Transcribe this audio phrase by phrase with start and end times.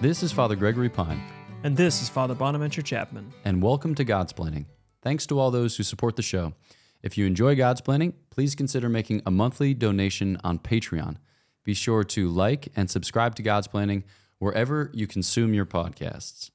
[0.00, 1.22] This is Father Gregory Pine,
[1.62, 3.32] And this is Father Bonaventure Chapman.
[3.44, 4.64] and welcome to Godsplaining.
[5.02, 6.54] Thanks to all those who support the show.
[7.02, 11.16] If you enjoy Godsplaining, please consider making a monthly donation on Patreon.
[11.64, 14.04] Be sure to like and subscribe to Godsplaining
[14.38, 16.50] wherever you consume your podcasts.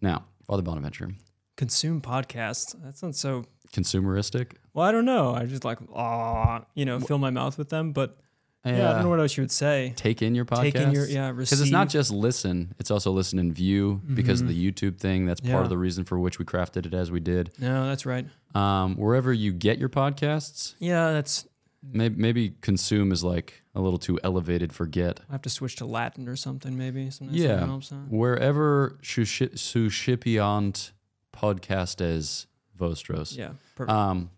[0.00, 1.12] Now, Father Bonaventure,
[1.56, 2.74] Consume podcasts.
[2.82, 3.44] That sounds so.
[3.72, 4.52] consumeristic?
[4.74, 5.34] Well, I don't know.
[5.34, 7.92] I just like, ah, you know, fill my mouth with them.
[7.92, 8.16] But
[8.64, 9.92] yeah, I don't know what else you would say.
[9.96, 10.62] take in your podcast.
[10.62, 14.00] Take in your- yeah, Because it's not just listen; it's also listen and view.
[14.14, 15.60] Because of the YouTube thing, that's part Yeah.
[15.62, 17.50] of the reason for which we crafted it as we did.
[17.58, 18.26] No, that's right.
[18.54, 21.46] Um, wherever you get your podcasts, Yeah, that's.
[21.82, 25.20] maybe, maybe consume is like a little too elevated for get.
[25.28, 27.10] I have to switch to Latin or something, maybe.
[27.10, 27.96] Something Yeah, helps, huh?
[28.08, 30.92] wherever suscipiant
[31.34, 32.46] podcastes
[32.78, 33.36] vostros.
[33.36, 33.90] Yeah, perfect.
[33.96, 34.30] Um,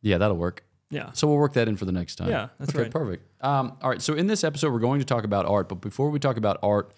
[0.00, 0.64] yeah, that'll work.
[0.92, 1.10] Yeah.
[1.12, 2.28] So we'll work that in for the next time.
[2.30, 2.90] Yeah, that's okay, right.
[2.92, 3.22] Perfect.
[3.42, 4.00] Um, all right.
[4.02, 6.58] So in this episode, we're going to talk about art, but before we talk about
[6.62, 6.92] art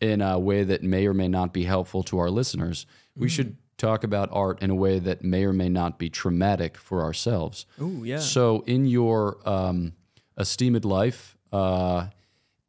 [0.00, 3.30] in a way that may or may not be helpful to our listeners, we Mm.
[3.30, 7.02] should talk about art in a way that may or may not be traumatic for
[7.02, 7.66] ourselves.
[7.80, 8.18] Ooh, yeah.
[8.18, 9.92] So in your um,
[10.38, 12.06] esteemed life uh,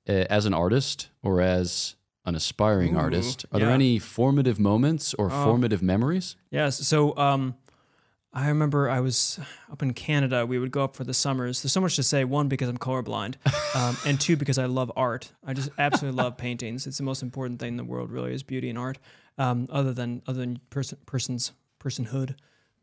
[0.07, 3.71] as an artist or as an aspiring artist, are there yeah.
[3.73, 3.75] Oh.
[3.75, 6.35] any formative moments or formative memories?
[6.49, 6.85] Yes.
[6.87, 7.55] So um,
[8.33, 10.45] I remember I was up in Canada.
[10.45, 11.61] We would go up for the summers.
[11.61, 12.23] There's so much to say.
[12.23, 13.35] One, because I'm colorblind,
[13.75, 15.31] um, and two, because I love art.
[15.45, 16.87] I just absolutely love paintings.
[16.87, 18.99] It's the most important thing in the world, really, is beauty and art.
[19.37, 22.35] Um, other than other than person person's personhood,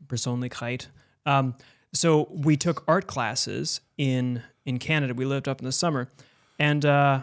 [0.07, 0.87] Persönlichkeit.
[1.25, 1.55] Um,
[1.93, 5.13] so we took art classes in in Canada.
[5.13, 6.11] We lived up in the summer,
[6.59, 7.21] and uh,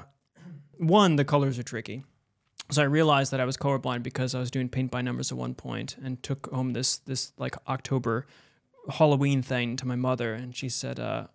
[0.78, 2.02] one, the colors are tricky.
[2.70, 5.38] So I realized that I was colorblind because I was doing paint by numbers at
[5.38, 8.26] one point and took home this this like October
[8.88, 11.26] Halloween thing to my mother and she said, uh,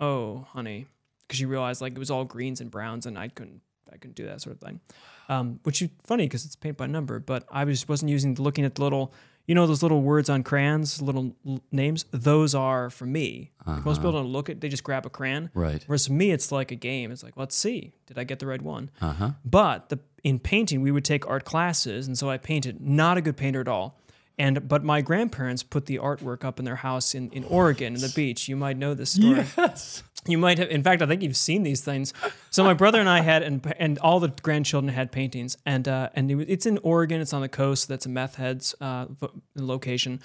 [0.00, 0.86] "Oh, honey,"
[1.22, 3.60] because she realized like it was all greens and browns and I couldn't
[3.92, 4.80] I couldn't do that sort of thing.
[5.28, 8.34] Um, which is funny because it's paint by number, but I was just wasn't using
[8.34, 9.12] looking at the little
[9.50, 12.04] you know those little words on crayons, little l- names.
[12.12, 13.50] Those are for me.
[13.66, 15.50] Like, Most people don't look at; they just grab a crayon.
[15.54, 15.82] Right.
[15.88, 17.10] Whereas for me, it's like a game.
[17.10, 18.90] It's like, let's see, did I get the right one?
[19.00, 19.30] Uh huh.
[19.44, 22.80] But the in painting, we would take art classes, and so I painted.
[22.80, 23.98] Not a good painter at all.
[24.38, 28.00] And but my grandparents put the artwork up in their house in, in Oregon, in
[28.00, 28.48] the beach.
[28.48, 29.44] You might know this story.
[29.58, 30.04] Yes.
[30.26, 30.68] You might have.
[30.68, 32.12] In fact, I think you've seen these things.
[32.50, 36.10] So my brother and I had, and and all the grandchildren had paintings, and uh,
[36.14, 37.20] and it, it's in Oregon.
[37.20, 37.88] It's on the coast.
[37.88, 39.06] That's a meth heads uh,
[39.54, 40.20] location.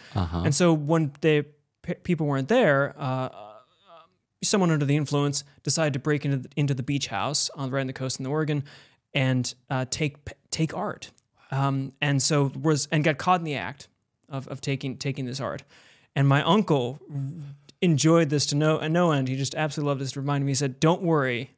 [0.45, 1.43] And so when they
[1.81, 3.29] p- people weren't there, uh,
[4.43, 7.81] someone under the influence decided to break into the, into the beach house on right
[7.81, 8.63] on the coast in Oregon
[9.13, 10.17] and uh, take
[10.51, 11.11] take art.
[11.51, 13.87] Um, and so was and got caught in the act
[14.29, 15.63] of, of taking taking this art.
[16.17, 16.99] And my uncle
[17.81, 19.27] enjoyed this to no no end.
[19.27, 20.11] He just absolutely loved this.
[20.13, 21.51] To remind me, he said, "Don't worry."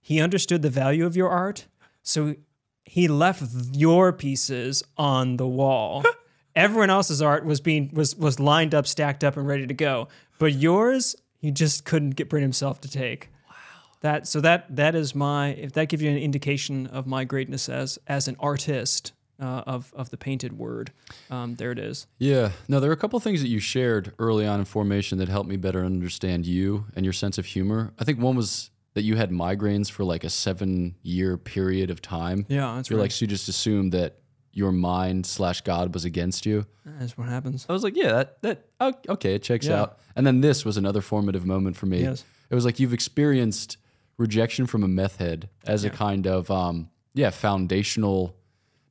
[0.00, 1.66] He understood the value of your art,
[2.02, 2.36] so
[2.84, 3.42] he left
[3.72, 6.04] your pieces on the wall.
[6.56, 10.08] Everyone else's art was being was was lined up, stacked up, and ready to go.
[10.38, 13.28] But yours, he just couldn't get bring himself to take.
[13.48, 13.54] Wow.
[14.00, 17.68] That so that that is my if that gives you an indication of my greatness
[17.68, 20.92] as as an artist uh, of of the painted word,
[21.30, 22.06] um, there it is.
[22.18, 22.50] Yeah.
[22.68, 25.48] No, there are a couple things that you shared early on in formation that helped
[25.48, 27.92] me better understand you and your sense of humor.
[27.98, 32.02] I think one was that you had migraines for like a seven year period of
[32.02, 32.46] time.
[32.48, 33.04] Yeah, that's You're right.
[33.04, 34.16] like, so you just assumed that
[34.52, 36.66] your mind slash God was against you.
[36.84, 37.64] that's what happens.
[37.68, 39.82] I was like, yeah, that, that oh, okay, it checks Yeah.
[39.82, 39.98] out.
[40.16, 42.00] And then this was another formative moment for me.
[42.02, 42.24] Yes.
[42.50, 43.76] It was like you've experienced
[44.16, 48.34] rejection from a meth head as a kind of, um, yeah, foundational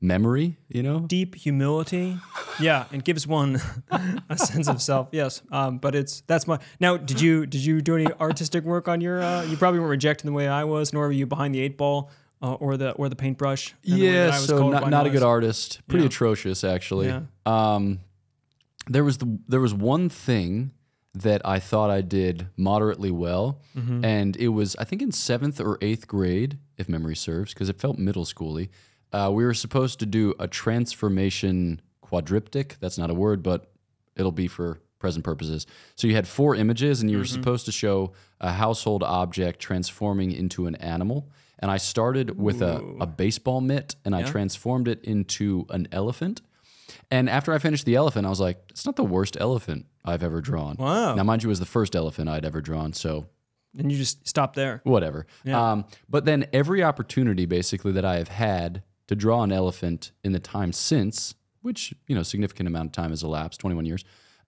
[0.02, 1.00] memory, you know?
[1.00, 2.18] deep humility.
[2.60, 3.62] Yeah, and gives one
[4.30, 5.10] a sense of self.
[5.12, 6.60] Yes, um, but it's that's my.
[6.80, 9.22] Now, did you did you do any artistic work on your?
[9.22, 11.78] Uh, you probably weren't rejecting the way I was, nor were you behind the eight
[11.78, 12.10] ball
[12.42, 13.74] uh, or the or the paintbrush.
[13.84, 15.82] the Yeah, I was so not, not a good artist.
[15.88, 16.08] Pretty Yeah.
[16.08, 17.08] atrocious, actually.
[17.08, 17.22] Yeah.
[17.46, 18.00] Um,
[18.90, 20.72] there was the there was one thing
[21.14, 24.04] that I thought I did moderately well, Mm-hmm.
[24.06, 27.80] and it was I think in seventh or eighth grade, if memory serves, because it
[27.80, 28.70] felt middle schooly.
[29.14, 32.78] Uh, we were supposed to do a transformation quadriptych.
[32.80, 33.72] That's not a word, but
[34.16, 35.66] it'll be for present purposes.
[35.96, 37.34] So you had four images, and you were Mm-hmm.
[37.42, 41.30] supposed to show a household object transforming into an animal.
[41.60, 46.42] And I started with a, a baseball mitt, and I transformed it into an elephant.
[47.12, 50.24] And after I finished the elephant, I was like, it's not the worst elephant I've
[50.24, 50.76] ever drawn.
[50.78, 51.16] Wow.
[51.16, 53.26] Now, mind you, it was the first elephant I'd ever drawn, so
[53.78, 54.82] And you just stop there.
[54.84, 55.26] whatever.
[55.52, 60.32] Um, but then every opportunity, basically, that I have had to draw an elephant in
[60.32, 64.04] the time since, which you know, significant amount of time has elapsed, 21 years.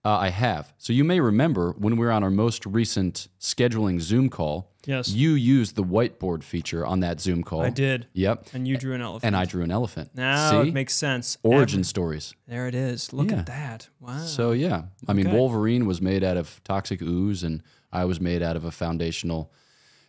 [0.05, 0.73] Uh, I have.
[0.77, 4.71] So you may remember when we were on our most recent scheduling Zoom call.
[4.85, 5.09] Yes.
[5.09, 7.63] You used the whiteboard feature on that Zoom call.
[7.63, 8.07] I did.
[8.13, 8.47] Yep.
[8.53, 9.25] And you drew an elephant.
[9.27, 10.11] And I drew an elephant.
[10.15, 10.69] now See?
[10.69, 11.37] it makes sense.
[11.43, 12.33] Origin stories.
[12.47, 13.11] There it is.
[13.11, 13.39] Look Yeah.
[13.39, 13.89] at that.
[13.99, 14.19] Wow.
[14.19, 15.35] So yeah, I mean Okay.
[15.35, 17.61] Wolverine was made out of toxic ooze, and
[17.91, 19.51] I was made out of a foundational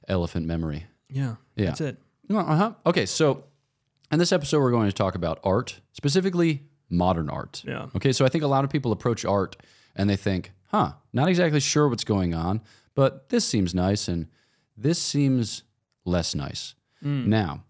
[0.07, 0.87] elephant memory.
[1.09, 1.35] yeah.
[1.57, 1.67] Yeah.
[1.67, 1.97] That's it.
[2.31, 2.73] Uh huh.
[2.87, 3.43] Okay, so
[4.11, 7.63] in this episode, we're going to talk about art, specifically modern art.
[7.67, 7.87] Yeah.
[7.97, 9.57] Okay, so I think a lot of people approach art
[9.97, 12.61] and they think, huh, not exactly sure what's going on,
[12.95, 14.27] but this seems nice and
[14.77, 15.63] this seems
[16.05, 16.75] less nice.
[17.31, 17.65] Now,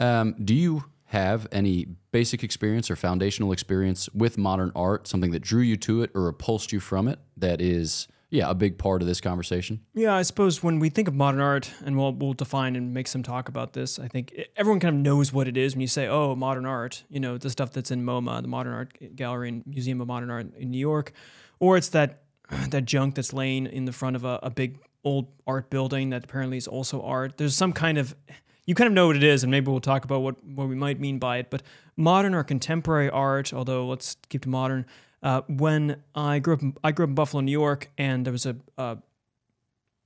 [0.00, 5.42] um, do you have any basic experience or foundational experience with modern art, something that
[5.42, 9.02] drew you to it or repulsed you from it that is, yeah, a big part
[9.02, 9.80] of this conversation?
[9.92, 13.06] Yeah, I suppose when we think of modern art, and we'll, we'll define and make
[13.06, 15.86] some talk about this, I think everyone kind of knows what it is when you
[15.86, 19.50] say, oh, modern art, you know, the stuff that's in MoMA, the Modern Art Gallery
[19.50, 21.12] and Museum of Modern Art in New York,
[21.60, 22.22] or it's that
[22.70, 26.24] that junk that's laying in the front of a, a big old art building that
[26.24, 27.36] apparently is also art.
[27.36, 28.16] There's some kind of,
[28.64, 30.74] you kind of know what it is, and maybe we'll talk about what, what we
[30.74, 31.62] might mean by it, but
[31.98, 34.86] modern or contemporary art, although let's keep to modern,
[35.22, 38.32] uh, when I grew up, in, I grew up in Buffalo, New York, and there
[38.32, 38.98] was a, a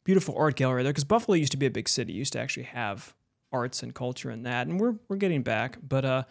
[0.04, 2.12] beautiful art gallery there because Buffalo used to be a big city.
[2.12, 3.14] Used to actually have
[3.52, 6.22] arts and culture and that, and we're we're getting back, but uh,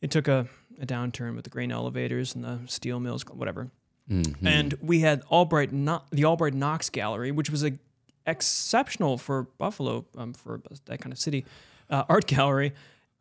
[0.00, 0.46] it took a,
[0.80, 3.70] a downturn with the grain elevators and the steel mills, whatever.
[4.10, 4.46] Mhm.
[4.46, 7.72] And we had Albright, no- the Albright Knox Gallery, which was a
[8.26, 11.44] exceptional for Buffalo, um, for that kind of city,
[11.90, 12.72] uh, art gallery,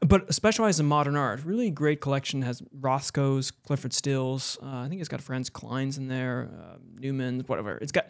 [0.08, 1.44] but specialized in modern art.
[1.46, 2.42] Really great collection.
[2.42, 4.58] Has Rothko's, Clyfford Stills.
[4.62, 7.78] Uh, I think it's got Franz Kline's in there, uh, Newman's, whatever.
[7.78, 8.08] It's got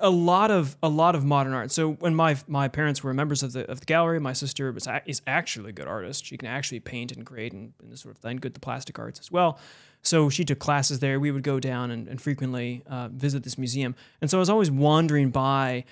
[0.00, 1.70] a lot of a lot of modern art.
[1.70, 4.86] So when my my parents were members of the of the gallery, my sister was
[5.06, 6.24] is actually a good artist.
[6.24, 9.18] She can actually paint and create and, and sort of thing, good the plastic arts
[9.18, 9.58] as well.
[10.02, 11.20] So she took classes there.
[11.20, 13.94] We would go down and, and frequently uh, visit this museum.
[14.20, 15.84] And so I was always wandering by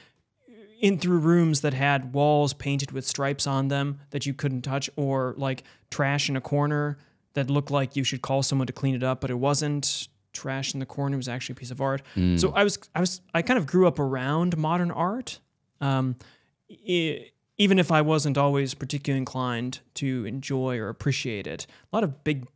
[0.81, 4.89] in through rooms that had walls painted with stripes on them that you couldn't touch,
[4.97, 6.97] or like trash in a corner
[7.35, 10.75] that looked like you should call someone to clean it up, but it wasn't trash
[10.75, 11.15] in the corner.
[11.15, 12.03] It was actually a piece of art.
[12.37, 15.41] So I was, I was, I kind of grew up around modern art,
[15.81, 16.17] um,
[16.69, 17.27] e-
[17.57, 21.67] even if I wasn't always particularly inclined to enjoy or appreciate it.
[21.93, 22.47] A lot of big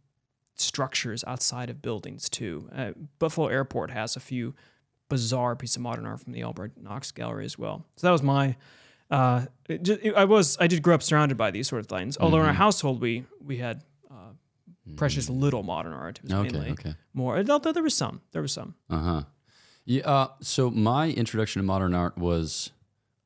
[0.55, 2.69] structures outside of buildings too.
[2.75, 4.55] Uh, Buffalo Airport has a few
[5.09, 7.85] bizarre piece of modern art from the Albright Knox Gallery as well.
[7.97, 8.57] So that was my.
[9.11, 12.17] Uh, it it- I was I did grow up surrounded by these sort of things.
[12.19, 14.33] Although in our household we we had uh,
[14.97, 16.19] precious little modern art.
[16.19, 16.95] It was Okay, mainly okay.
[17.13, 17.37] more.
[17.49, 18.75] Although there was some, there was some.
[18.89, 19.23] Uh huh.
[19.85, 20.03] Yeah.
[20.09, 22.71] Uh, so my introduction to modern art was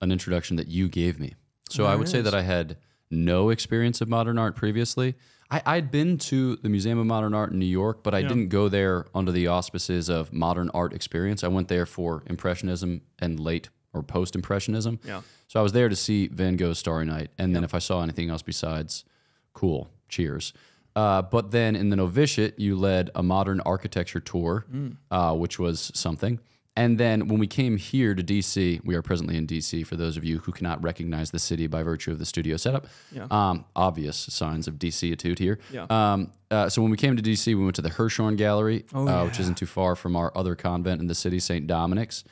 [0.00, 1.34] an introduction that you gave me.
[1.68, 2.76] So I would say that I had
[3.10, 5.14] no experience of modern art previously.
[5.50, 8.48] I, I'd been to the Museum of Modern Art in New York, but I didn't
[8.48, 11.44] go there under the auspices of modern art experience.
[11.44, 14.98] I went there for Impressionism and late or post Impressionism.
[15.04, 15.22] Yeah.
[15.48, 18.02] So I was there to see Van Gogh's Starry Night, and then if I saw
[18.02, 19.04] anything else besides,
[19.52, 20.52] cool, cheers.
[20.96, 24.66] Uh, but then in the novitiate, you led a modern architecture tour,
[25.10, 26.40] uh, which was something.
[26.78, 30.16] And then when we came here to DC, we are presently in DC for those
[30.18, 32.86] of you who cannot recognize the city by virtue of the studio setup.
[33.10, 33.26] Yeah.
[33.30, 35.58] Um, obvious signs of DC attitude here.
[35.72, 35.86] Yeah.
[35.88, 39.08] Um, uh, so when we came to DC, we went to the Hirshhorn Gallery, Oh,
[39.08, 41.66] uh, which isn't too far from our other convent in the city, St.
[41.66, 42.24] Dominic's.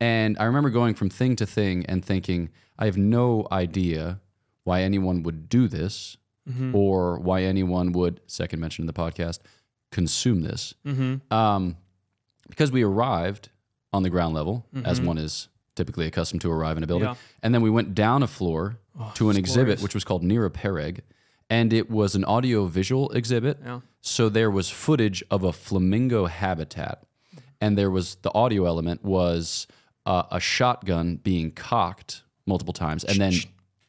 [0.00, 4.20] And I remember going from thing to thing and thinking, I have no idea
[4.64, 6.16] why anyone would do this
[6.48, 6.74] Mm-hmm.
[6.74, 9.40] or why anyone would, second mention in the podcast,
[9.92, 10.74] consume this.
[10.86, 11.32] Mm-hmm.
[11.32, 11.76] Um,
[12.48, 13.50] because we arrived
[13.92, 15.06] on the ground level, as Mm-hmm.
[15.06, 17.08] one is typically accustomed to arrive in a building.
[17.08, 17.14] Yeah.
[17.42, 19.82] And then we went down a floor Oh, to an exhibit, glorious.
[19.82, 21.00] which was called Nira Pereg.
[21.48, 23.58] And it was an audio visual exhibit.
[23.64, 23.80] Yeah.
[24.02, 27.02] So there was footage of a flamingo habitat.
[27.60, 29.66] And there was the audio element was
[30.06, 33.32] uh, a shotgun being cocked multiple times and then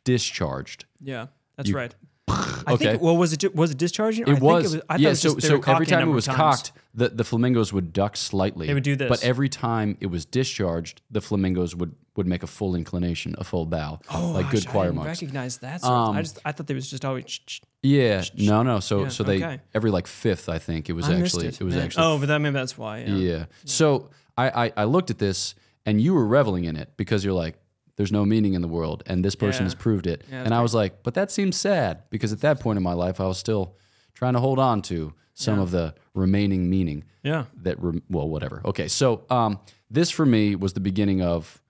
[0.03, 0.86] discharged.
[1.00, 1.27] Yeah,
[1.58, 1.96] that's You- right.
[2.27, 2.86] I Okay.
[2.91, 3.01] think.
[3.01, 4.25] Well, was it was it discharging?
[4.27, 5.08] I It think was, I thought yeah.
[5.08, 6.38] it was so, just they so every time it was times.
[6.38, 8.68] cocked, the, the flamingos would duck slightly.
[8.68, 9.08] They would do this.
[9.10, 13.44] But every time it was discharged, the flamingos would would make a full inclination, a
[13.46, 15.22] full bow, like good Gosh, I choir didn't monks.
[15.22, 15.80] recognize that.
[15.80, 17.24] Sort of- Um, I just I thought there was just always.
[17.26, 18.82] ch- ch- Yeah, no, no.
[18.82, 19.62] So Yeah, so they okay.
[19.74, 21.62] every like fifth, I think it was I missed actually it.
[21.62, 21.86] was man.
[21.86, 23.00] actually Oh, but that maybe that's why.
[23.00, 23.16] Yeah.
[23.16, 23.46] yeah.
[23.64, 25.56] So I, I I looked at this
[25.86, 27.58] and you were reveling in it because you're like,
[27.96, 29.68] there's no meaning in the world, and this person Yeah.
[29.68, 30.24] has proved it.
[30.30, 32.84] Yeah, and that's I was like, but that seems sad because at that point in
[32.84, 33.76] my life, I was still
[34.14, 35.64] trying to hold on to some Yeah.
[35.64, 37.46] of the remaining meaning Yeah.
[37.64, 41.62] that rem- well whatever okay so um, this for me was the beginning of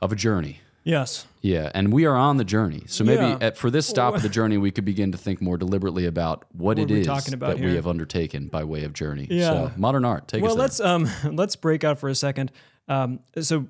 [0.00, 1.26] of a journey Yes.
[1.42, 2.84] Yeah, and we are on the journey.
[2.86, 3.36] So maybe Yeah.
[3.42, 6.46] at, for this stop of the journey, we could begin to think more deliberately about
[6.52, 9.26] what, it are we is that we have undertaken by way of journey.
[9.30, 9.50] Yeah.
[9.50, 10.88] So modern art, take Well, us there.
[10.96, 12.52] let's um let's break out for a second.
[12.88, 13.66] Um, so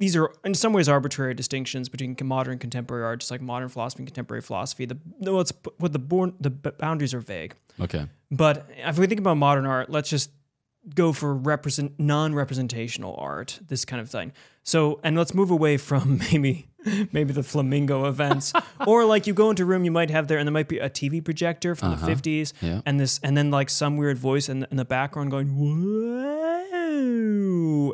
[0.00, 3.68] these are in some ways arbitrary distinctions between modern and contemporary art, just like modern
[3.68, 4.86] philosophy and contemporary philosophy.
[4.86, 7.54] The let's what the born the boundaries are vague.
[7.78, 8.06] Okay.
[8.30, 10.30] But if we think about modern art, let's just
[10.94, 14.32] go for represent non-representational art, this kind of thing.
[14.62, 16.68] So, and let's move away from maybe
[17.12, 18.54] maybe the flamingo events,
[18.86, 20.78] or like you go into a room, you might have there, and there might be
[20.78, 22.08] a TV projector from the uh-huh.
[22.08, 22.80] '50s, Yeah.
[22.86, 25.48] and this, and then like some weird voice in, in the background going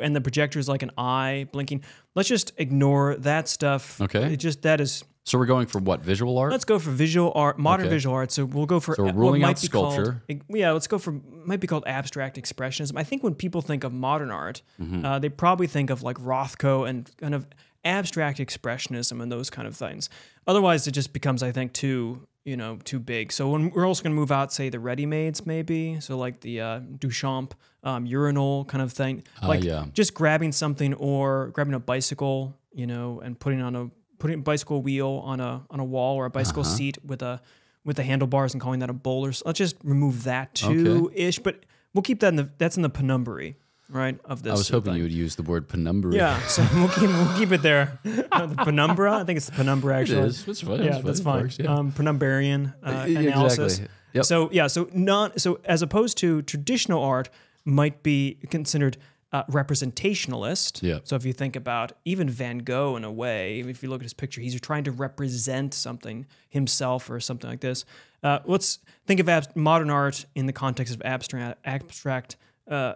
[0.01, 1.83] and the projector is like an eye blinking.
[2.15, 3.99] Let's just ignore that stuff.
[4.01, 4.33] Okay.
[4.33, 5.03] it just that is.
[5.25, 6.01] So we're going for what?
[6.01, 6.53] Visual art?
[6.53, 7.95] Let's go for visual art, modern Okay.
[7.95, 8.31] visual art.
[8.31, 10.23] So we'll go for So we're what ruling might out be called- sculpture.
[10.49, 12.97] yeah, let's go for might be called abstract expressionism.
[12.97, 15.05] I think when people think of modern art, Mm-hmm.
[15.05, 17.45] uh, they probably think of like Rothko and kind of
[17.83, 20.09] abstract expressionism and those kind of things.
[20.45, 23.33] Otherwise, it just becomes, I think, too you know too big.
[23.33, 26.61] So when we're also going to move out, say the ready-mades, maybe so like the
[26.61, 27.51] uh, Duchamp
[27.87, 29.85] um, urinal kind of thing, like yeah.
[29.93, 33.89] just grabbing something or grabbing a bicycle, you know, and putting on a
[34.19, 36.75] putting a bicycle wheel on a on a wall or a bicycle Uh-huh.
[36.77, 37.41] seat with a
[37.85, 39.31] with the handlebars and calling that a boulder.
[39.31, 41.55] So let's just remove that too ish, but
[41.93, 43.53] we'll keep that in the that's in the penumbra
[43.89, 44.19] right?
[44.25, 44.51] Of this.
[44.51, 44.97] I was hoping thing.
[44.97, 46.13] you would use the word penumbra.
[46.13, 47.99] Yeah, so we'll keep we'll keep it there.
[48.33, 50.27] Uh, the penumbra, I think it's the penumbra actually.
[50.27, 50.45] is.
[50.45, 50.83] It's fine.
[50.83, 51.41] Yeah, It's that's It fine.
[51.43, 51.73] works, yeah.
[51.73, 53.73] Um, penumbarian uh, Uh, analysis.
[53.79, 53.93] exactly.
[54.13, 54.25] Yep.
[54.25, 57.29] So yeah, so not so as opposed to traditional art
[57.67, 58.97] might be considered
[59.33, 60.81] uh, representationalist.
[60.81, 60.99] Yeah.
[61.03, 64.05] So if you think about even Van Gogh in a way, if you look at
[64.05, 67.83] his picture, he's trying to represent something himself or something like this.
[68.23, 72.37] Uh, let's think of ab- modern art in the context of abstract abstract
[72.69, 72.93] uh,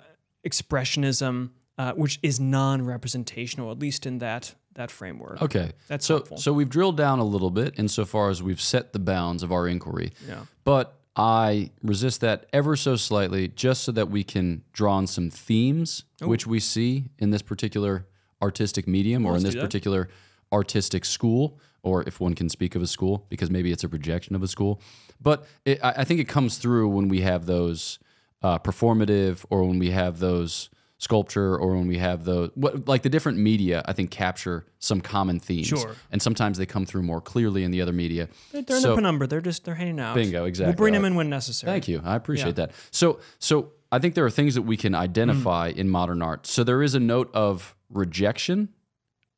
[0.47, 5.41] expressionism, uh, which is non-representational, at least in that that framework.
[5.41, 5.73] Okay.
[5.89, 6.37] That's so helpful.
[6.37, 9.67] so we've drilled down a little bit insofar as we've set the bounds of our
[9.67, 10.13] inquiry.
[10.25, 10.45] Yeah.
[10.63, 15.29] But I resist that ever so slightly just so that we can draw on some
[15.29, 18.07] themes which we see in this particular
[18.41, 20.09] artistic medium or in this particular
[20.53, 24.35] artistic school or if one can speak of a school because maybe it's a projection
[24.35, 24.79] of a school.
[25.19, 27.99] But it, I I think it comes through when we have those
[28.41, 30.69] uh, performative or when we have those
[31.01, 35.01] sculpture or when we have the what like the different media I think capture some
[35.01, 35.95] common themes Sure.
[36.11, 38.29] and sometimes they come through more clearly in the other media.
[38.51, 39.25] They're in So- the penumbra.
[39.25, 40.13] They're just they're hanging out.
[40.13, 40.69] Bingo, exactly.
[40.71, 41.71] We'll bring them in when necessary.
[41.71, 42.01] Thank you.
[42.05, 42.71] I appreciate that.
[42.91, 45.77] So, so I think there are things that we can identify Mm.
[45.77, 46.45] in modern art.
[46.45, 48.69] So there is a note of rejection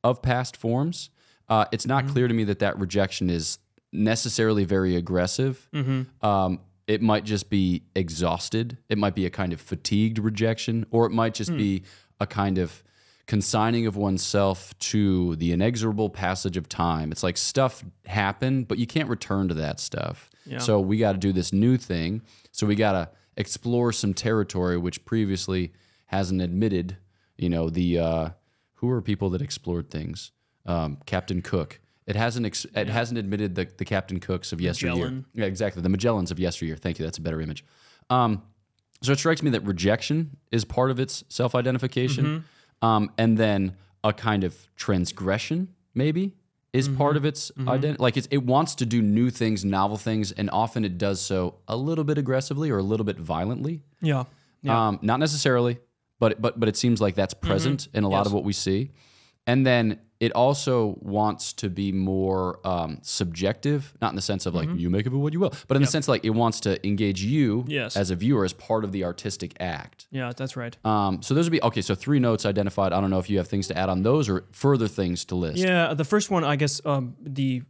[0.04, 1.08] of past forms.
[1.48, 3.58] Uh, it's not clear to me that that rejection is
[3.90, 5.66] necessarily very aggressive.
[5.72, 6.26] Mm-hmm.
[6.26, 8.78] Um, it might just be exhausted.
[8.88, 11.56] It might be a kind of fatigued rejection, or it might just Hmm.
[11.58, 11.82] be
[12.20, 12.82] a kind of
[13.26, 17.10] consigning of oneself to the inexorable passage of time.
[17.10, 20.28] It's like stuff happened, but you can't return to that stuff.
[20.44, 20.58] Yeah.
[20.58, 22.20] So we got to do this new thing.
[22.52, 25.72] So we got to explore some territory which previously
[26.06, 26.98] hasn't admitted.
[27.38, 28.28] You know, the uh,
[28.74, 30.30] who are people that explored things?
[30.66, 31.80] Um, Captain Cook.
[32.06, 34.94] It hasn't ex- it hasn't admitted the, the Captain Cooks of yesteryear.
[34.94, 35.26] Magellan.
[35.34, 35.80] Yeah, exactly.
[35.82, 36.76] The Magellans of yesteryear.
[36.76, 37.04] Thank you.
[37.04, 37.64] That's a better image.
[38.10, 38.42] Um,
[39.02, 42.24] so it strikes me that rejection is part of its self identification.
[42.26, 42.86] Mm-hmm.
[42.86, 46.34] Um, and then a kind of transgression, maybe,
[46.74, 46.98] is Mm-hmm.
[46.98, 48.02] part of its identity.
[48.02, 51.54] Like it's, it wants to do new things, novel things, and often it does so
[51.68, 53.80] a little bit aggressively or a little bit violently.
[54.02, 54.24] Yeah.
[54.60, 54.88] Yeah.
[54.88, 55.78] Um, not necessarily,
[56.18, 58.26] but but but it seems like that's present in a lot Yes.
[58.26, 58.90] of what we see.
[59.46, 64.54] And then it also wants to be more um, subjective, not in the sense of
[64.54, 66.60] like you make of it what you will, but in the sense like it wants
[66.60, 67.94] to engage you Yes.
[67.96, 70.06] as a viewer as part of the artistic act.
[70.10, 70.76] yeah, that's right.
[70.84, 71.82] Um, so those would be okay.
[71.82, 72.92] So three notes identified.
[72.94, 75.34] I don't know if you have things to add on those or further things to
[75.34, 75.58] list.
[75.58, 77.62] Yeah, the first one, I guess, um, the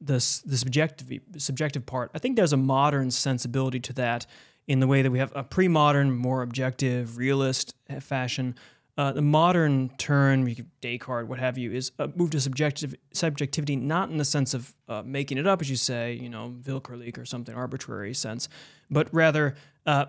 [0.00, 2.10] the the subjective subjective part.
[2.14, 4.26] I think there's a modern sensibility to that
[4.66, 8.54] in the way that we have a pre-modern, more objective, realist uh, fashion.
[8.98, 10.44] Uh, the modern turn,
[10.80, 14.74] Descartes, what have you, is a move to subjective subjectivity, not in the sense of
[14.88, 18.48] uh, making it up, as you say, you know, Wilkerleek or something arbitrary sense,
[18.90, 19.54] but rather
[19.86, 20.06] uh,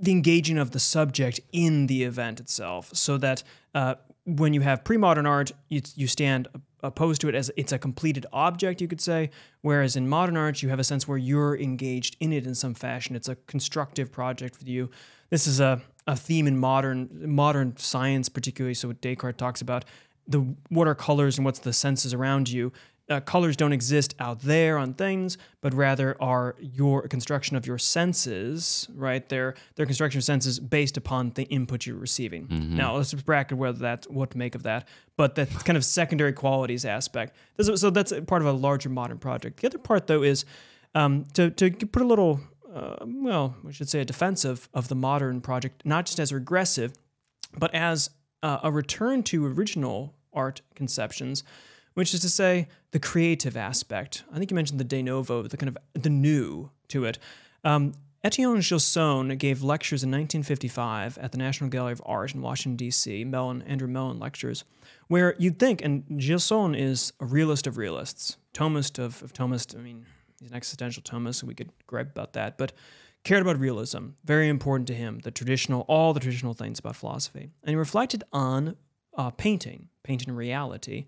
[0.00, 3.44] the engaging of the subject in the event itself, so that
[3.76, 3.94] uh,
[4.24, 6.48] when you have pre-modern art, you, you stand
[6.82, 9.30] opposed to it as it's a completed object, you could say.
[9.60, 12.74] Whereas in modern art, you have a sense where you're engaged in it in some
[12.74, 13.14] fashion.
[13.14, 14.90] It's a constructive project for you.
[15.30, 18.74] This is a, a theme in modern modern science, particularly.
[18.74, 19.84] So what Descartes talks about
[20.26, 22.72] the what are colors and what's the senses around you.
[23.12, 27.78] uh, colors don't exist out there on things, but rather are your construction of your
[27.78, 29.28] senses, right?
[29.28, 32.46] They're, they're construction of senses based upon the input you're receiving.
[32.76, 36.32] Now, let's bracket whether that's what to make of that, but that kind of secondary
[36.32, 37.34] qualities aspect.
[37.60, 39.60] So that's part of a larger modern project.
[39.60, 40.44] The other part, though, is
[40.94, 42.40] um, to, to put a little,
[42.74, 46.92] uh, well, we should say a defensive of the modern project, not just as regressive,
[47.56, 48.10] but as
[48.42, 51.44] uh, a return to original art conceptions,
[51.94, 54.24] which is to say the creative aspect.
[54.32, 57.18] I think you mentioned the de novo, the kind of the new to it.
[57.64, 57.92] Um,
[58.24, 63.24] Etienne Gilson gave lectures in 1955 at the National Gallery of Art in Washington, D.C.,
[63.24, 64.64] Mellon, Andrew Mellon lectures,
[65.08, 69.76] where you'd think, and Gilson is a realist of realists, Thomist of, of Thomist.
[69.76, 70.06] I mean,
[70.42, 72.72] he's an existential Thomist, so we could gripe about that, but
[73.24, 77.50] cared about realism, very important to him, the traditional, all the traditional things about philosophy.
[77.62, 78.76] And he reflected on
[79.16, 81.06] uh, painting, painting reality.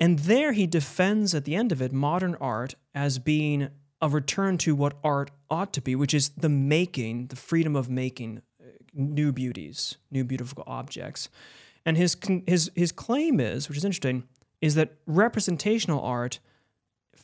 [0.00, 3.68] And there he defends at the end of it modern art as being
[4.00, 7.90] a return to what art ought to be, which is the making, the freedom of
[7.90, 11.28] making uh, new beauties, new beautiful objects.
[11.86, 12.16] And his
[12.46, 14.24] his his claim is, which is interesting,
[14.60, 16.40] is that representational art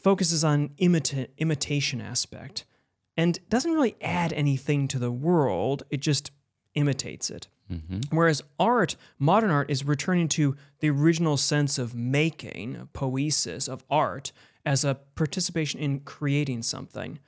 [0.02, 2.64] focuses on imita- imitation aspect
[3.16, 5.82] and doesn't really add anything to the world.
[5.90, 6.30] It just
[6.74, 7.48] imitates it.
[7.70, 8.16] Mm-hmm.
[8.16, 14.32] Whereas art, modern art, is returning to the original sense of making, poesis, of art,
[14.66, 17.18] as a participation in creating something.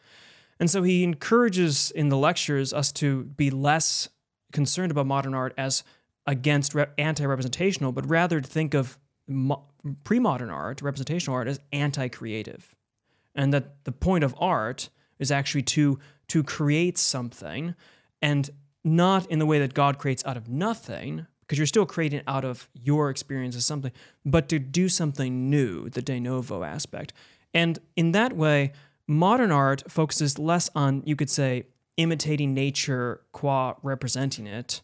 [0.59, 4.09] And so he encourages in the lectures us to be less
[4.53, 5.83] concerned about modern art as
[6.27, 9.65] against re- anti-representational, but rather to think of mo-
[10.05, 12.75] pre-modern art, representational art, as anti-creative,
[13.35, 15.99] and that the point of art is actually to
[16.29, 17.75] to create something,
[18.21, 18.51] and
[18.85, 22.45] not in the way that God creates out of nothing, because you're still creating out
[22.45, 23.93] of your experience of something,
[24.25, 27.13] but to do something new, the de novo aspect.
[27.53, 28.73] And in that way,
[29.07, 31.65] modern art focuses less on, you could say,
[31.99, 34.81] imitating nature qua representing it,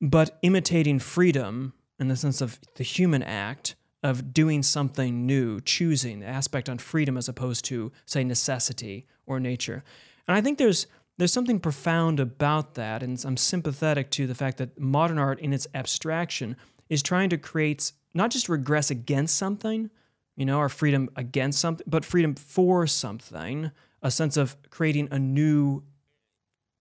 [0.00, 3.74] but imitating freedom in the sense of the human act
[4.06, 9.40] of doing something new, choosing the aspect on freedom as opposed to, say, necessity or
[9.40, 9.82] nature.
[10.28, 10.86] And I think there's
[11.18, 15.54] there's something profound about that, and I'm sympathetic to the fact that modern art, in
[15.54, 16.56] its abstraction,
[16.90, 19.90] is trying to create not just regress against something,
[20.36, 23.70] you know, our freedom against something, but freedom for something,
[24.02, 25.82] a sense of creating a new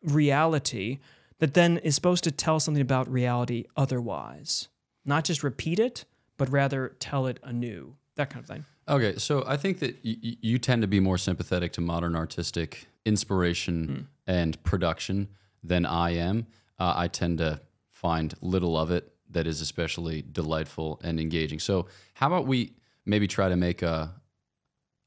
[0.03, 0.99] reality
[1.39, 4.67] that then is supposed to tell something about reality otherwise.
[5.05, 6.03] Not just repeat it,
[6.37, 7.95] but rather tell it anew.
[8.15, 8.65] That kind of thing.
[8.87, 12.87] Okay, so I think that y- you tend to be more sympathetic to modern artistic
[13.05, 15.27] inspiration and production
[15.63, 16.47] than I am.
[16.79, 21.59] Uh, I tend to find little of it that is especially delightful and engaging.
[21.59, 22.73] So, how about we
[23.05, 24.13] maybe try to make a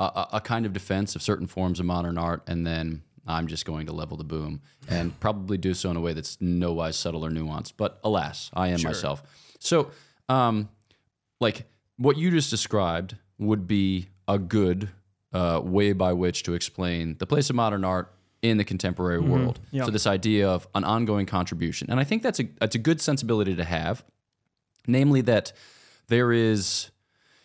[0.01, 3.65] a, a kind of defense of certain forms of modern art, and then I'm just
[3.65, 6.97] going to level the boom and probably do so in a way that's no wise
[6.97, 7.73] subtle or nuanced.
[7.77, 9.23] But alas, I am myself.
[9.61, 9.91] So,
[10.29, 10.69] um,
[11.41, 14.89] like what you just described would be a good
[15.33, 19.59] uh, way by which to explain the place of modern art in the contemporary world.
[19.71, 19.85] Yeah.
[19.85, 23.01] So this idea of an ongoing contribution, and I think that's a that's a good
[23.01, 24.05] sensibility to have,
[24.87, 25.53] namely that
[26.07, 26.91] there is,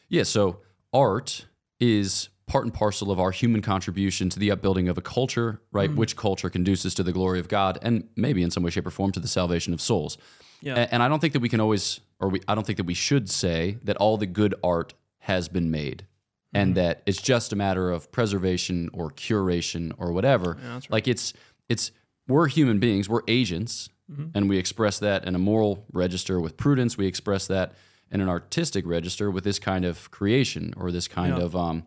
[0.09, 0.23] yeah.
[0.23, 0.59] So
[0.93, 1.47] art
[1.79, 5.93] is part and parcel of our human contribution to the upbuilding of a culture, right?
[5.93, 8.91] Which culture conduces to the glory of God, and maybe in some way, shape, or
[8.91, 10.17] form to the salvation of souls.
[10.61, 10.87] Yeah.
[10.91, 12.93] And I don't think that we can always, or we, I don't think that we
[12.93, 16.07] should say that all the good art has been made
[16.53, 16.85] and mm-hmm.
[16.85, 20.57] that it's just a matter of preservation or curation or whatever.
[20.89, 21.33] Like it's,
[21.67, 21.91] it's,
[22.29, 24.27] we're human beings, we're agents, mm-hmm.
[24.33, 26.97] and we express that in a moral register with prudence.
[26.97, 27.73] We express that
[28.09, 31.85] in an artistic register with this kind of creation or this kind of um,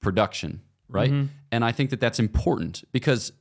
[0.00, 1.10] production, right?
[1.10, 1.26] Mm-hmm.
[1.50, 3.32] And I think that that's important because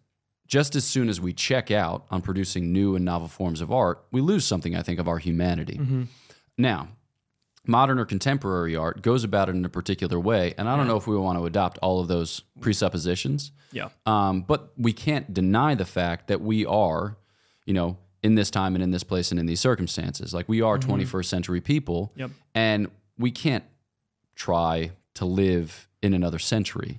[0.48, 4.04] just as soon as we check out on producing new and novel forms of art,
[4.12, 5.78] we lose something, I think, of our humanity.
[6.62, 6.90] Now,
[7.66, 10.98] modern or contemporary art goes about it in a particular way, and I don't know
[10.98, 13.52] if we want to adopt all of those presuppositions.
[13.72, 13.90] Yeah.
[14.06, 17.18] Um, but we can't deny the fact that we are,
[17.66, 20.34] you know, in this time and in this place and in these circumstances.
[20.34, 22.32] Like we are 21st century people, Yep.
[22.54, 23.64] and we can't
[24.36, 26.98] try to live in another century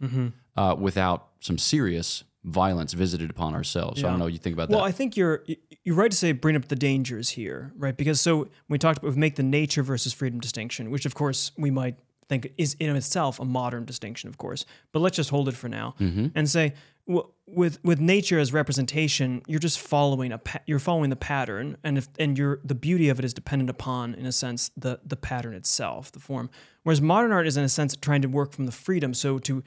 [0.56, 4.00] uh, without some serious violence visited upon ourselves.
[4.00, 4.82] So I don't know what you think about Well, that.
[4.82, 5.44] Well, I think you're
[5.84, 7.96] you're right to say bring up the dangers here, right?
[7.96, 11.52] Because so we talked about we make the nature versus freedom distinction, which of course
[11.56, 11.96] we might
[12.28, 14.64] think is in itself a modern distinction, of course.
[14.92, 16.28] But let's just hold it for now mm-hmm.
[16.34, 16.74] and say
[17.06, 21.76] w- with with nature as representation, you're just following a pa- you're following the pattern,
[21.84, 25.00] and if and you're the beauty of it is dependent upon, in a sense, the
[25.04, 26.50] the pattern itself, the form.
[26.82, 29.62] Whereas modern art is in a sense trying to work from the freedom, so to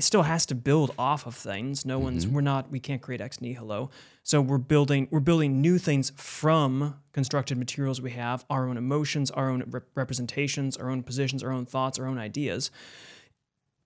[0.00, 1.84] it still has to build off of things.
[1.84, 2.36] No one's mm-hmm.
[2.36, 3.90] we're not we can't create ex nihilo.
[4.22, 9.30] So we're building we're building new things from constructed materials we have, our own emotions,
[9.30, 12.70] our own rep- representations, our own positions, our own thoughts, our own ideas.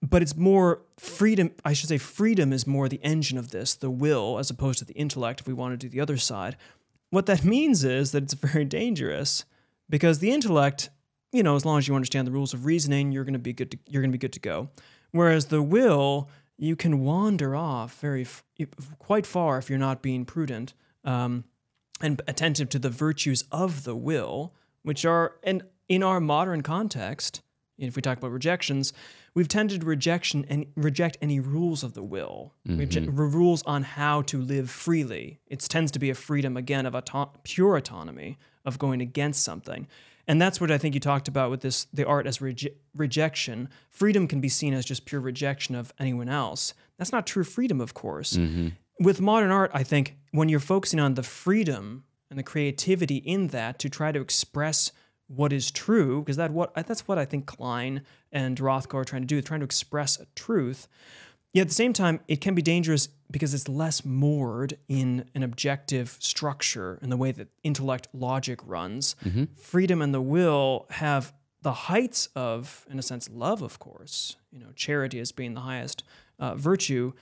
[0.02, 1.50] But it's more freedom.
[1.64, 4.84] I should say freedom is more the engine of this, the will, as opposed to
[4.84, 5.40] the intellect.
[5.40, 6.56] If we want to do the other side,
[7.10, 9.44] what that means is that it's very dangerous
[9.90, 10.90] because the intellect,
[11.32, 13.52] you know, as long as you understand the rules of reasoning, you're going to be
[13.52, 13.72] good.
[13.72, 14.68] To, you're going to be good to go.
[15.14, 18.26] Whereas the will, you can wander off very
[18.98, 20.74] quite far if you're not being prudent
[21.04, 21.44] um,
[22.00, 27.42] and attentive to the virtues of the will, which are and in our modern context,
[27.78, 28.92] if we talk about rejections,
[29.34, 34.22] we've tended to rejection and reject any rules of the will, reject, rules on how
[34.22, 35.38] to live freely.
[35.46, 39.86] It tends to be a freedom again of auto- pure autonomy of going against something.
[40.26, 43.68] And that's what I think you talked about with this the art as reje- rejection.
[43.90, 46.74] Freedom can be seen as just pure rejection of anyone else.
[46.98, 48.34] That's not true freedom, of course.
[48.34, 48.68] Mm-hmm.
[49.00, 53.48] With modern art, I think when you're focusing on the freedom and the creativity in
[53.48, 54.92] that to try to express
[55.26, 59.22] what is true, because that what that's what I think Kline and Rothko are trying
[59.22, 60.86] to do, trying to express a truth.
[61.54, 65.44] Yet at the same time, it can be dangerous because it's less moored in an
[65.44, 69.14] objective structure in the way that intellect logic runs.
[69.56, 74.58] Freedom and the will have the heights of, in a sense, love, of course, you
[74.58, 76.02] know, charity as being the highest
[76.40, 77.12] uh, virtue,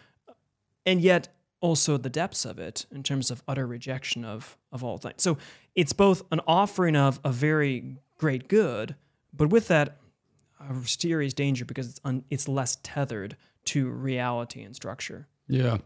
[0.86, 1.28] and yet
[1.60, 5.22] also the depths of it in terms of utter rejection of, of all things.
[5.22, 5.36] So
[5.74, 8.96] it's both an offering of a very great good,
[9.32, 9.98] but with that,
[10.58, 13.36] a mysterious danger because it's, un, it's less tethered
[13.66, 15.26] to reality and structure.
[15.48, 15.78] Yeah.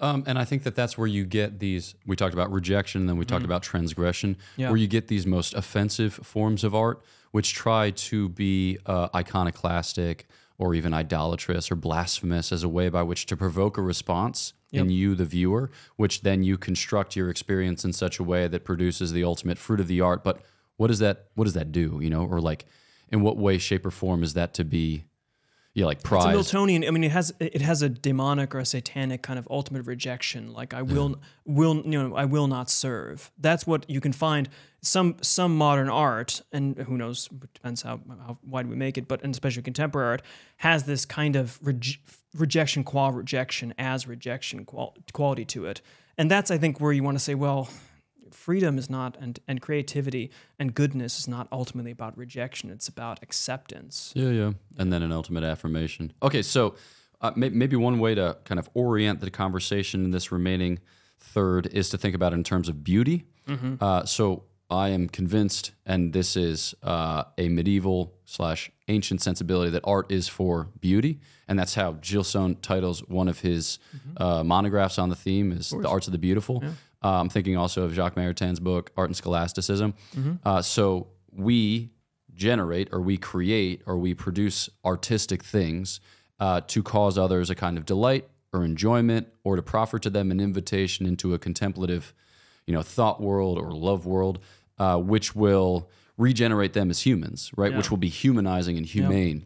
[0.00, 1.94] Um, and I think that that's where you get these.
[2.04, 4.68] We talked about rejection, and then we talked about transgression, Yeah.
[4.70, 10.26] where you get these most offensive forms of art, which try to be uh, iconoclastic
[10.58, 14.90] or even idolatrous or blasphemous as a way by which to provoke a response in
[14.90, 19.12] you, the viewer, which then you construct your experience in such a way that produces
[19.12, 20.24] the ultimate fruit of the art.
[20.24, 20.40] But
[20.76, 21.26] what does that?
[21.36, 22.00] What does that do?
[22.02, 22.64] You know, or like,
[23.12, 25.04] in what way, shape, or form is that to be?
[25.74, 26.56] Yeah, like It's a.
[26.56, 26.86] Miltonian.
[26.86, 30.52] I mean, it has it has a demonic or a satanic kind of ultimate rejection.
[30.52, 31.20] Like I will mm.
[31.44, 33.32] will you know I will not serve.
[33.38, 34.48] That's what you can find
[34.82, 39.20] some some modern art, and who knows depends how how wide we make it, but
[39.24, 40.22] and especially contemporary art
[40.58, 41.98] has this kind of reje-
[42.36, 45.80] rejection qual rejection as rejection qual- quality to it,
[46.16, 47.68] and that's I think where you want to say well.
[48.34, 52.68] Freedom is not, and, and creativity and goodness is not ultimately about rejection.
[52.70, 54.12] It's about acceptance.
[54.14, 54.52] Yeah, yeah.
[54.78, 56.12] And then an ultimate affirmation.
[56.22, 56.74] Okay, so
[57.20, 60.80] uh, may- maybe one way to kind of orient the conversation in this remaining
[61.20, 63.24] third is to think about it in terms of beauty.
[63.80, 69.82] Uh, so I am convinced, and this is uh, a medieval slash ancient sensibility that
[69.84, 73.78] art is for beauty, and that's how Gilson titles one of his
[74.16, 76.62] uh, monographs on the theme is the arts of the beautiful.
[77.04, 79.94] Uh, I'm thinking also of Jacques Maritain book, Art and Scholasticism.
[80.44, 81.90] Uh, so we
[82.34, 86.00] generate or we create or we produce artistic things
[86.40, 90.30] uh, to cause others a kind of delight or enjoyment or to proffer to them
[90.30, 92.12] an invitation into a contemplative
[92.66, 94.38] you know thought world or love world
[94.78, 97.70] uh, which will regenerate them as humans right?
[97.76, 99.44] Which will be humanizing and humane.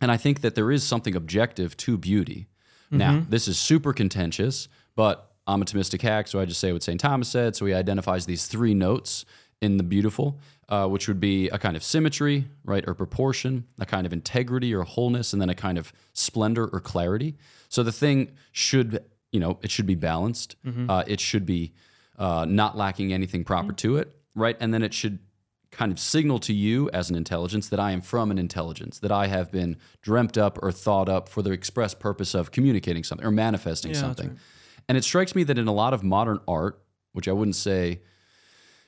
[0.00, 2.48] And I think that there is something objective to beauty.
[2.90, 6.82] Now, this is super contentious, but I'm a Thomistic hack, so I just say what
[6.82, 7.00] St.
[7.00, 7.56] Thomas said.
[7.56, 9.24] So he identifies these three notes
[9.60, 13.86] in the beautiful, uh, which would be a kind of symmetry, right, or proportion, a
[13.86, 17.36] kind of integrity or wholeness, and then a kind of splendor or clarity.
[17.68, 20.56] So the thing should, you know, it should be balanced.
[20.90, 21.72] Uh, it should be
[22.18, 24.56] uh, not lacking anything proper to it, right?
[24.60, 25.18] And then it should
[25.70, 29.10] kind of signal to you as an intelligence that I am from an intelligence, that
[29.10, 33.26] I have been dreamt up or thought up for the express purpose of communicating something
[33.26, 34.38] or manifesting Yeah, something.
[34.92, 38.02] And it strikes me that in a lot of modern art, which I wouldn't say,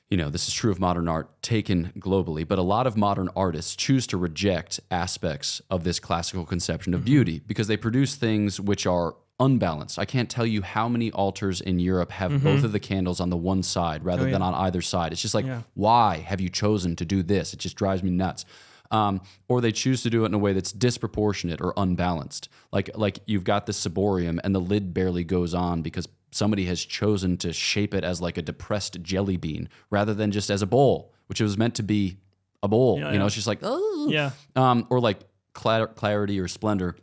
[0.07, 3.27] you know, this is true of modern art taken globally, but a lot of modern
[3.35, 6.99] artists choose to reject aspects of this classical conception Mm-hmm.
[6.99, 9.97] of beauty because they produce things which are unbalanced.
[9.97, 13.31] I can't tell you how many altars in Europe have both of the candles on
[13.31, 14.29] the one side rather Mm-hmm.
[14.29, 15.11] Oh, than on either side.
[15.11, 15.63] It's just like, Yeah.
[15.73, 17.51] why have you chosen to do this?
[17.51, 18.45] It just drives me nuts.
[18.91, 22.49] Um, or they choose to do it in a way that's disproportionate or unbalanced.
[22.71, 26.83] Like like you've got this ciborium and the lid barely goes on because somebody has
[26.83, 30.67] chosen to shape it as like a depressed jelly bean rather than just as a
[30.67, 32.17] bowl, which it was meant to be
[32.61, 32.99] a bowl.
[32.99, 33.25] Yeah, you know, yeah.
[33.25, 34.31] it's just like oh Yeah.
[34.55, 35.19] um, or like
[35.53, 36.95] clar- clarity or splendor.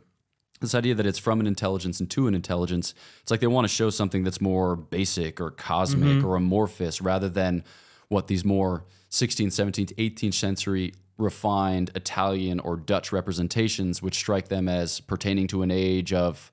[0.61, 3.65] This idea that it's from an intelligence and to an intelligence, it's like they want
[3.65, 7.65] to show something that's more basic or cosmic or amorphous rather than
[8.07, 14.69] what these more 16th, 17th, 18th century refined Italian or Dutch representations, which strike them
[14.69, 16.51] as pertaining to an age of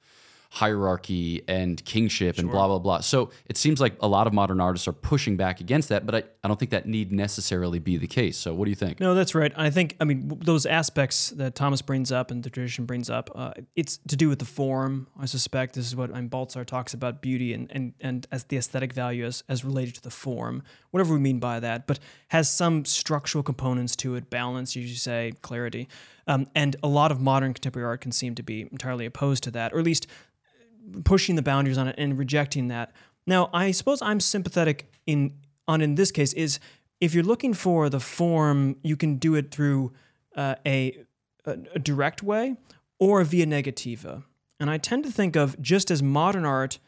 [0.53, 2.99] hierarchy and kingship and blah, blah, blah.
[2.99, 6.15] So it seems like a lot of modern artists are pushing back against that, but
[6.17, 8.37] I, I don't think that need necessarily be the case.
[8.37, 8.99] So what do you think?
[8.99, 9.53] No, that's right.
[9.55, 13.31] I think, I mean, those aspects that Thomas brings up and the tradition brings up,
[13.33, 15.77] uh, it's to do with the form, I suspect.
[15.77, 18.93] This is what I mean, Balthasar talks about beauty and, and, and as the aesthetic
[18.93, 22.85] value as, as related to the form, whatever we mean by that, but has some
[22.85, 25.89] structural components to it, balance, you say, clarity.
[26.27, 29.53] Um, and a lot of modern contemporary art can seem to be entirely opposed to
[29.53, 30.09] that, or at least
[31.05, 32.92] pushing the boundaries on it and rejecting that.
[33.26, 35.35] Now, I suppose I'm sympathetic in
[35.68, 36.59] on in this case is
[37.00, 39.92] if you're looking for the form, you can do it through
[40.37, 41.05] uh, a,
[41.46, 42.57] a a direct way
[42.98, 44.24] or via negativa.
[44.59, 46.79] And I tend to think of just as modern art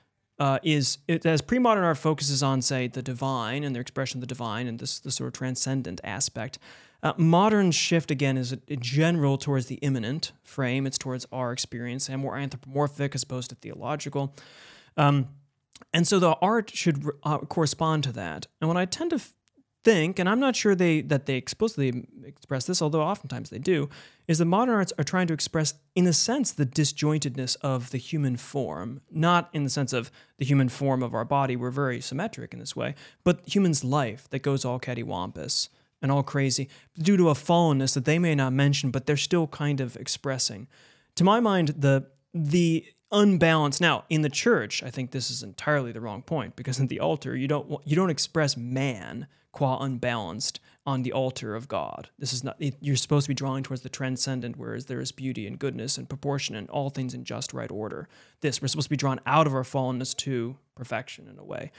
[0.42, 4.22] uh, is it, as pre-modern art focuses on say the divine and their expression of
[4.22, 6.59] the divine and this the sort of transcendent aspect.
[7.00, 10.85] Uh, modern shift again is a, a general towards the immanent frame.
[10.85, 14.35] It's towards our experience and more anthropomorphic as opposed to theological.
[14.96, 15.28] Um,
[15.92, 18.48] and so the art should uh, correspond to that.
[18.61, 19.35] And what I tend to f-
[19.85, 23.88] think, and I'm not sure they that they explicitly express this, although oftentimes they do,
[24.29, 27.99] is that modern arts are trying to express, in a sense, the disjointedness of the
[27.99, 31.57] human form, not in the sense of the human form of our body.
[31.57, 35.68] We're very symmetric in this way, but human's life that goes all cattywampus
[36.01, 36.68] and all crazy
[36.99, 40.66] due to a fallenness that they may not mention, but they're still kind of expressing.
[41.16, 45.92] To my mind, the the unbalance now in the church, I think this is entirely
[45.92, 50.61] the wrong point because in the altar you don't you don't express man qua unbalanced
[50.85, 52.09] on the altar of God.
[52.18, 55.46] This is not you're supposed to be drawing towards the transcendent, whereas there is beauty
[55.46, 58.09] and goodness and proportion and all things in just right order.
[58.40, 61.70] This we're supposed to be drawn out of our fallenness to perfection in a way.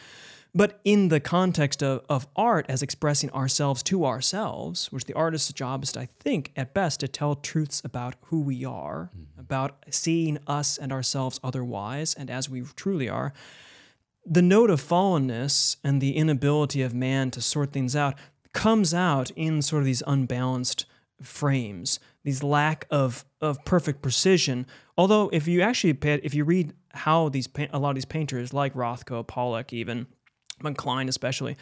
[0.56, 5.52] But in the context of, of art as expressing ourselves to ourselves, which the artist's
[5.52, 9.40] job is, I think, at best, to tell truths about who we are, mm-hmm.
[9.40, 13.34] about seeing us and ourselves otherwise and as we truly are,
[14.26, 18.16] the note of fallenness and the inability of man to sort things out
[18.54, 20.86] comes out in sort of these unbalanced
[21.22, 24.68] frames, these lack of, of perfect precision.
[24.98, 28.54] Although, if you actually pay, if you read how these a lot of these painters,
[28.54, 30.06] like Rothko, Pollock, even
[30.74, 31.58] Kline, especially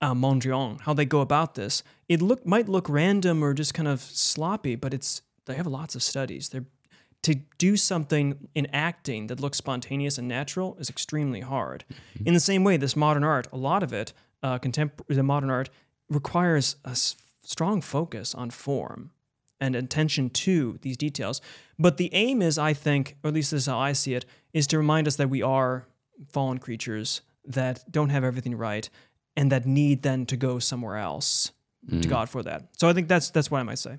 [0.00, 3.88] uh, Mondrian, how they go about this, it look might look random or just kind
[3.88, 6.48] of sloppy, but it's they have lots of studies.
[6.50, 6.66] They're
[7.22, 11.84] to do something in acting that looks spontaneous and natural is extremely hard.
[12.26, 14.12] In the same way, this modern art, a lot of it,
[14.42, 15.70] uh, contemporary, the modern art
[16.10, 19.10] requires a s- strong focus on form
[19.58, 21.40] and attention to these details.
[21.78, 24.26] But the aim is, I think, or at least this is how I see it,
[24.52, 25.86] is to remind us that we are
[26.28, 28.88] fallen creatures that don't have everything right
[29.36, 31.52] and that need then to go somewhere else
[31.90, 32.68] to God for that.
[32.78, 33.98] So I think that's that's what I might say.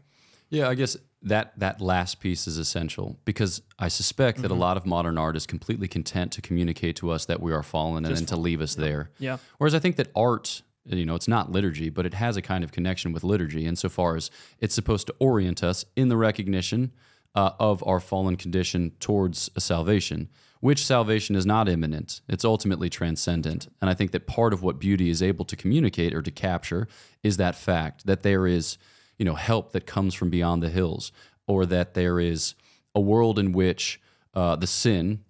[0.49, 4.77] Yeah, I guess that that last piece is essential because I suspect that a lot
[4.77, 8.15] of modern art is completely content to communicate to us that we are fallen and
[8.15, 9.09] then to leave us there.
[9.19, 9.37] Yeah.
[9.57, 12.63] Whereas I think that art, you know, it's not liturgy, but it has a kind
[12.63, 14.29] of connection with liturgy insofar as
[14.59, 16.91] it's supposed to orient us in the recognition
[17.33, 22.21] uh, of our fallen condition towards a salvation, which salvation is not imminent.
[22.27, 23.67] It's ultimately transcendent.
[23.81, 26.87] And I think that part of what beauty is able to communicate or to capture
[27.23, 28.77] is that fact that there is,
[29.17, 31.11] you know, help that comes from beyond the hills,
[31.47, 32.55] or that there is
[32.93, 34.01] a world in which
[34.33, 35.23] uh, the sin,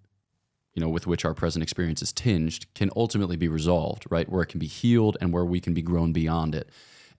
[0.74, 4.30] you know, with which our present experience is tinged, can ultimately be resolved, right?
[4.30, 6.70] Where it can be healed and where we can be grown beyond it.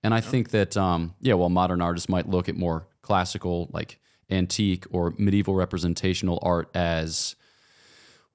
[0.02, 3.98] And I think that, um, yeah, while modern artists might look at more classical, like
[4.30, 7.34] antique or medieval representational art as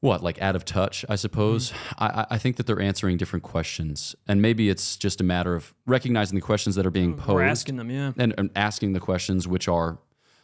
[0.02, 1.72] what, like out of touch, I suppose.
[1.72, 1.76] Mm.
[2.00, 4.16] I, I- I think that they're answering different questions.
[4.28, 7.36] And maybe it's just a matter of recognizing the questions that are being mm, posed
[7.36, 8.12] We're asking them, yeah.
[8.18, 10.00] and, and asking the questions which are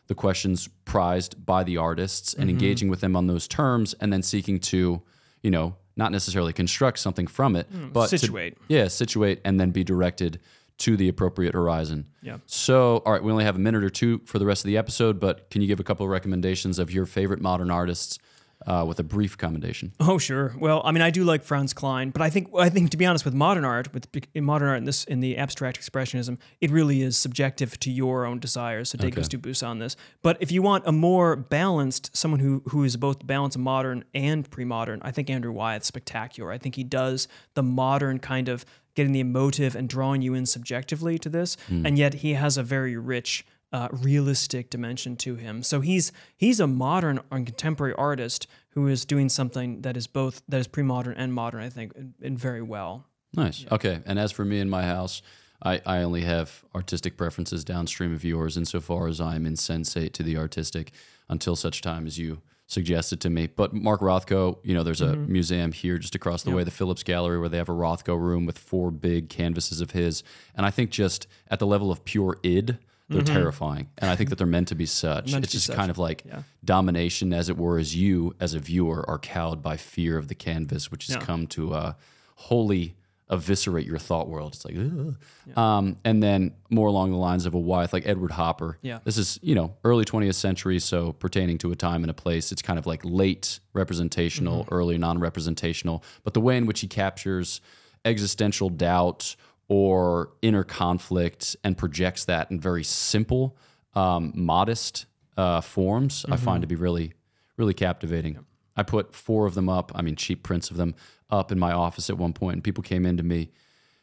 [0.08, 2.50] the questions prized by the artists and mm-hmm.
[2.52, 5.02] engaging with them on those terms and then seeking to
[5.44, 9.72] you know not necessarily construct something from it mm, but to- yeah situate and then
[9.72, 10.40] be directed
[10.78, 12.38] to the appropriate horizon Yeah.
[12.46, 14.78] so all right we only have a minute or two for the rest of the
[14.78, 18.18] episode but can you give a couple of recommendations of your favorite modern artists
[18.66, 20.56] uh, with a brief commendation Oh sure.
[20.60, 23.06] Well, I mean, I do like Franz Kline, but I think I think to be
[23.06, 26.72] honest, with modern art, with in modern art in this in the abstract expressionism, it
[26.72, 28.90] really is subjective to your own desires.
[28.90, 29.22] So take Okay.
[29.22, 29.96] us to Bus on this.
[30.24, 34.50] But if you want a more balanced, someone who who is both balanced modern and
[34.50, 36.52] pre-modern, I think Andrew Wyeth's spectacular.
[36.52, 38.66] I think he does the modern kind of
[38.96, 42.64] getting the emotive and drawing you in subjectively to this, and yet he has a
[42.64, 45.64] very rich uh, realistic dimension to him.
[45.64, 50.42] So he's he's a modern and contemporary artist who is doing something that is both
[50.48, 51.62] that is pre-modern and modern.
[51.62, 53.06] I think, and, very well.
[53.34, 53.66] Nice.
[53.72, 54.00] Okay.
[54.06, 55.22] And as for me in my house,
[55.62, 60.38] I, I only have artistic preferences downstream of yours insofar as I'm insensate to the
[60.38, 60.92] artistic
[61.28, 63.48] until such time as you suggested to me.
[63.48, 65.32] But Mark Rothko, you know, there's a Mm-hmm.
[65.32, 68.46] museum here just across the way, the Phillips Gallery, where they have a Rothko room
[68.46, 70.24] with four big canvases of his.
[70.56, 72.78] And I think just at the level of pure id,
[73.10, 73.90] they're terrifying.
[73.98, 75.28] And I think that they're meant to be such.
[75.32, 75.44] Mm-hmm.
[75.44, 75.76] It's just such.
[75.76, 76.44] kind of like Yeah.
[76.66, 80.36] domination, as it were, as you, as a viewer, are cowed by fear of the
[80.36, 81.22] canvas, which has Yeah.
[81.22, 81.94] come to uh,
[82.36, 82.96] wholly
[83.30, 84.54] eviscerate your thought world.
[84.56, 85.58] It's like, Ugh.
[85.58, 88.78] um, and then more along the lines of a Wyeth, like Edward Hopper.
[88.82, 89.00] Yeah.
[89.04, 92.54] This is, you know, early 20th century, so pertaining to a time and a place.
[92.54, 94.74] It's kind of like late representational, Mm-hmm.
[94.74, 96.04] early non representational.
[96.24, 97.60] But the way in which he captures
[98.06, 99.36] existential doubt
[99.70, 103.58] or inner conflict and projects that in very simple,
[103.96, 106.46] um, modest uh, forms, I Mm-hmm.
[106.46, 107.14] find to be really,
[107.58, 108.40] really captivating.
[108.76, 110.96] I put four of them up, I mean, cheap prints of them
[111.30, 113.50] up in my office at one point, and people came into me.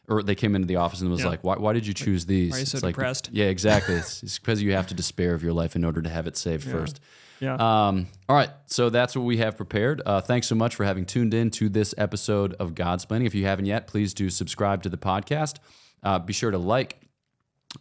[0.06, 1.28] Or they came into the office and was Yeah.
[1.28, 1.56] like, "Why?
[1.56, 3.30] Why did you choose these?" Why are you so It's like, depressed?
[3.32, 3.94] Yeah, exactly.
[3.94, 6.62] It's because you have to despair of your life in order to have it saved
[6.64, 7.00] first.
[7.44, 7.54] Yeah.
[7.56, 10.00] Um, all right, so that's what we have prepared.
[10.06, 13.26] Uh, thanks so much for having tuned in to this episode of Godsplaining.
[13.26, 15.56] If you haven't yet, please do subscribe to the podcast.
[16.02, 17.00] Uh, be sure to like,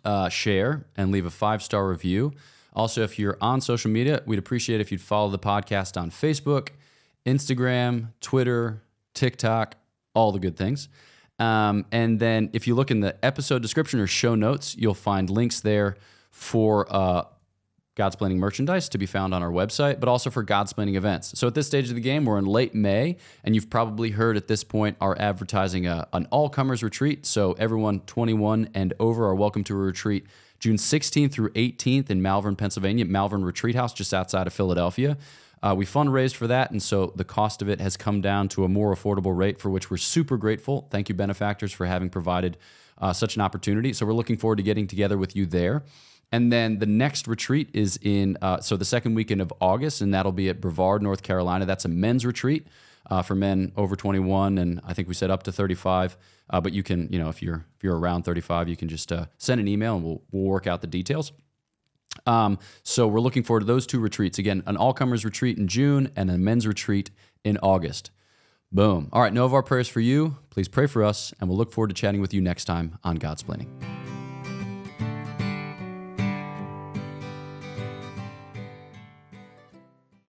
[0.04, 2.34] uh, share, and leave a five star review.
[2.74, 6.70] Also, if you're on social media, we'd appreciate if you'd follow the podcast on Facebook,
[7.26, 8.82] Instagram, Twitter,
[9.14, 9.76] TikTok,
[10.14, 10.90] all the good things.
[11.40, 15.30] Um, and then if you look in the episode description or show notes, you'll find
[15.30, 15.96] links there
[16.32, 17.26] for uh,
[17.96, 21.38] Godsplaining merchandise to be found on our website, but also for Godsplaining events.
[21.38, 24.36] So at this stage of the game, we're in late May, and you've probably heard
[24.36, 27.28] at this point our advertising a, an all comers retreat.
[27.28, 30.26] So everyone 21 and over are welcome to a retreat
[30.60, 35.18] June 16th through 18th in Malvern, Pennsylvania, Malvern Retreat House, just outside of Philadelphia.
[35.62, 38.64] Uh, we fundraised for that, and so the cost of it has come down to
[38.64, 40.88] a more affordable rate, for which we're super grateful.
[40.90, 42.58] Thank you, benefactors, for having provided
[42.98, 43.94] uh, such an opportunity.
[43.94, 45.84] So we're looking forward to getting together with you there.
[46.34, 50.16] And then the next retreat is in, uh, so the second weekend of August, and
[50.16, 51.68] that'll be at Brevard, North Carolina.
[51.68, 52.66] That's a men's retreat
[53.12, 56.18] uh, for men over 21, and I think we said up to 35.
[56.50, 59.12] Uh, but you can, you know, if you're if you're around 35, you can just
[59.12, 61.34] uh, send an email, and we'll we'll work out the details.
[62.26, 64.40] Um, so we're looking forward to those two retreats.
[64.40, 67.12] Again, an all comers retreat in June and a men's retreat
[67.44, 68.10] in August.
[68.72, 69.10] Boom.
[69.14, 70.38] All right, know of our prayers for you.
[70.50, 73.20] Please pray for us, and we'll look forward to chatting with you next time on
[73.20, 74.03] Godsplaining.